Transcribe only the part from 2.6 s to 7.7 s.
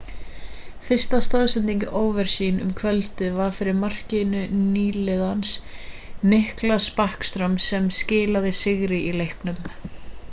um kvöldið var fyrir markið nýliðans nicklas backstrom